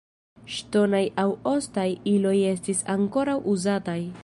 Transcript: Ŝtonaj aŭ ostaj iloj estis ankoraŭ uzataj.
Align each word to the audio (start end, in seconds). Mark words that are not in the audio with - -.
Ŝtonaj 0.53 1.01
aŭ 1.23 1.25
ostaj 1.51 1.85
iloj 2.13 2.33
estis 2.55 2.83
ankoraŭ 2.97 3.39
uzataj. 3.55 4.01